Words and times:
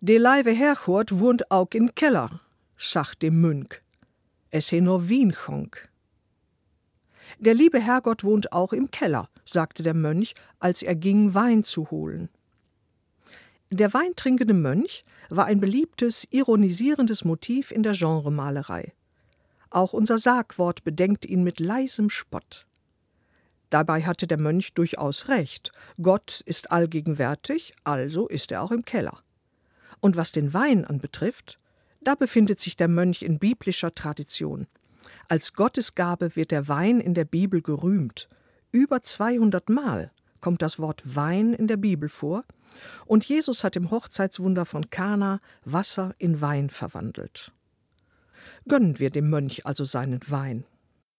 De 0.00 0.16
leiwe 0.16 0.52
Herrgott 0.52 1.18
wohnt 1.18 1.50
auch 1.50 1.72
in 1.72 1.92
Keller, 1.92 2.40
sagt 2.76 3.20
dem 3.22 3.40
Mönch. 3.40 3.82
Es 4.52 4.68
he 4.68 4.80
nur 4.80 5.08
Wien 5.08 5.32
chonk. 5.32 5.88
Der 7.40 7.52
liebe 7.52 7.80
Herrgott 7.80 8.22
wohnt 8.22 8.52
auch 8.52 8.72
im 8.72 8.92
Keller, 8.92 9.28
sagte 9.44 9.82
der 9.82 9.94
Mönch, 9.94 10.34
als 10.60 10.84
er 10.84 10.94
ging, 10.94 11.34
Wein 11.34 11.64
zu 11.64 11.90
holen. 11.90 12.28
Der 13.70 13.92
weintrinkende 13.92 14.54
Mönch 14.54 15.04
war 15.30 15.46
ein 15.46 15.58
beliebtes, 15.58 16.28
ironisierendes 16.30 17.24
Motiv 17.24 17.72
in 17.72 17.82
der 17.82 17.94
Genremalerei. 17.94 18.92
Auch 19.68 19.92
unser 19.92 20.18
Sargwort 20.18 20.84
bedenkt 20.84 21.26
ihn 21.26 21.42
mit 21.42 21.58
leisem 21.58 22.08
Spott. 22.08 22.68
Dabei 23.68 24.02
hatte 24.04 24.28
der 24.28 24.38
Mönch 24.38 24.74
durchaus 24.74 25.26
recht. 25.26 25.72
Gott 26.00 26.40
ist 26.46 26.70
allgegenwärtig, 26.70 27.74
also 27.82 28.28
ist 28.28 28.52
er 28.52 28.62
auch 28.62 28.70
im 28.70 28.84
Keller. 28.84 29.24
Und 30.00 30.16
was 30.16 30.32
den 30.32 30.54
Wein 30.54 30.84
anbetrifft, 30.84 31.58
da 32.00 32.14
befindet 32.14 32.60
sich 32.60 32.76
der 32.76 32.88
Mönch 32.88 33.22
in 33.22 33.38
biblischer 33.38 33.94
Tradition. 33.94 34.66
Als 35.28 35.52
Gottesgabe 35.52 36.36
wird 36.36 36.50
der 36.50 36.68
Wein 36.68 37.00
in 37.00 37.14
der 37.14 37.24
Bibel 37.24 37.60
gerühmt. 37.62 38.28
Über 38.70 39.02
200 39.02 39.68
Mal 39.68 40.12
kommt 40.40 40.62
das 40.62 40.78
Wort 40.78 41.02
Wein 41.04 41.52
in 41.52 41.66
der 41.66 41.76
Bibel 41.76 42.08
vor, 42.08 42.44
und 43.06 43.24
Jesus 43.24 43.64
hat 43.64 43.76
im 43.76 43.90
Hochzeitswunder 43.90 44.64
von 44.64 44.90
Kana 44.90 45.40
Wasser 45.64 46.14
in 46.18 46.40
Wein 46.40 46.70
verwandelt. 46.70 47.52
Gönnen 48.68 48.98
wir 48.98 49.10
dem 49.10 49.30
Mönch 49.30 49.66
also 49.66 49.84
seinen 49.84 50.20
Wein. 50.28 50.64